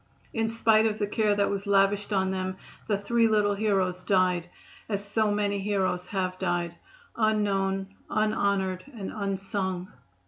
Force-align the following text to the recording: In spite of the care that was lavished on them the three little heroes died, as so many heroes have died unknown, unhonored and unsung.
In 0.33 0.47
spite 0.47 0.87
of 0.87 0.97
the 0.97 1.05
care 1.05 1.35
that 1.35 1.51
was 1.51 1.67
lavished 1.67 2.11
on 2.11 2.31
them 2.31 2.57
the 2.87 2.97
three 2.97 3.27
little 3.27 3.53
heroes 3.53 4.03
died, 4.03 4.49
as 4.89 5.05
so 5.07 5.29
many 5.29 5.59
heroes 5.59 6.07
have 6.07 6.39
died 6.39 6.75
unknown, 7.15 7.93
unhonored 8.09 8.83
and 8.95 9.11
unsung. 9.13 9.89